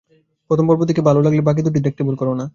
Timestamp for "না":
2.35-2.45